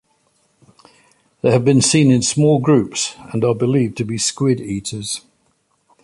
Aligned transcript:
They 1.43 1.51
have 1.51 1.63
been 1.63 1.79
seen 1.83 2.09
in 2.09 2.23
small 2.23 2.57
groups, 2.57 3.15
and 3.31 3.45
are 3.45 3.53
believed 3.53 3.97
to 3.97 4.03
be 4.03 4.17
squid 4.17 4.59
eaters. 4.59 5.21